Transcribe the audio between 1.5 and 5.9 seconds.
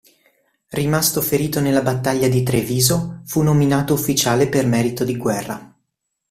nella battaglia di Treviso, fu nominato ufficiale per merito di guerra.